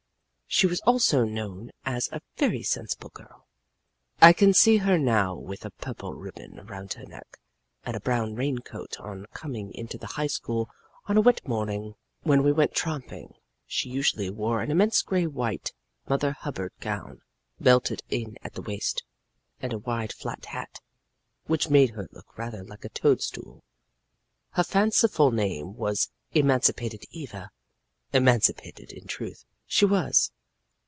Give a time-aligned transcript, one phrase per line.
[0.53, 3.47] She was also known as a very sensible girl.
[4.21, 7.39] I can see her now with a purple ribbon around her neck
[7.85, 10.69] and a brown rain coat on coming into the High School
[11.05, 11.95] on a wet morning.
[12.23, 13.35] When we went tramping
[13.65, 15.71] she usually wore an immense gray white,
[16.09, 17.21] mother hubbard gown,
[17.61, 19.05] belted in at the waist,
[19.61, 20.81] and a wide flat hat,
[21.45, 23.63] which made her look rather like a toad stool.
[24.51, 27.51] Her fanciful name was Emancipated Eva.
[28.11, 30.29] Emancipated, in truth, she was.